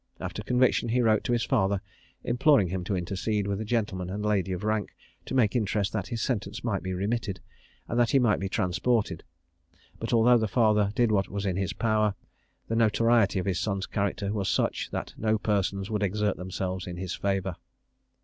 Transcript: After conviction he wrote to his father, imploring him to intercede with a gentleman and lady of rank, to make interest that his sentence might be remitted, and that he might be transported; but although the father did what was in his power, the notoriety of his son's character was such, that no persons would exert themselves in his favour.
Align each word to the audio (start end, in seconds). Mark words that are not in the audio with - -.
After 0.19 0.41
conviction 0.41 0.89
he 0.89 0.99
wrote 1.01 1.23
to 1.25 1.31
his 1.31 1.43
father, 1.43 1.79
imploring 2.23 2.69
him 2.69 2.83
to 2.85 2.95
intercede 2.95 3.45
with 3.45 3.61
a 3.61 3.65
gentleman 3.65 4.09
and 4.09 4.25
lady 4.25 4.51
of 4.51 4.63
rank, 4.63 4.95
to 5.27 5.35
make 5.35 5.55
interest 5.55 5.93
that 5.93 6.07
his 6.07 6.23
sentence 6.23 6.63
might 6.63 6.81
be 6.81 6.95
remitted, 6.95 7.39
and 7.87 7.99
that 7.99 8.09
he 8.09 8.17
might 8.17 8.39
be 8.39 8.49
transported; 8.49 9.23
but 9.99 10.11
although 10.11 10.39
the 10.39 10.47
father 10.47 10.91
did 10.95 11.11
what 11.11 11.29
was 11.29 11.45
in 11.45 11.55
his 11.55 11.73
power, 11.73 12.15
the 12.67 12.75
notoriety 12.75 13.37
of 13.37 13.45
his 13.45 13.59
son's 13.59 13.85
character 13.85 14.33
was 14.33 14.49
such, 14.49 14.89
that 14.89 15.13
no 15.17 15.37
persons 15.37 15.91
would 15.91 16.01
exert 16.01 16.35
themselves 16.35 16.87
in 16.87 16.97
his 16.97 17.13
favour. 17.13 17.55